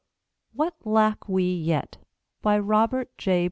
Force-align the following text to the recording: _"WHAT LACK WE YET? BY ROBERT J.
_"WHAT 0.55 0.73
LACK 0.83 1.29
WE 1.29 1.43
YET? 1.43 1.99
BY 2.41 2.57
ROBERT 2.57 3.15
J. 3.19 3.39